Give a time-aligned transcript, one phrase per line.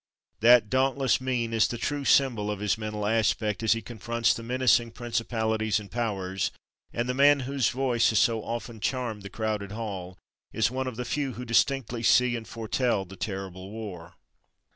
[0.39, 4.41] That dauntless mien is the true symbol of his mental aspect as he confronts the
[4.41, 6.49] menacing principalities and powers,
[6.91, 10.17] and the man whose voice has so often charmed the crowded hall
[10.53, 14.15] is one of the few who distinctly see and foretell the terrible war.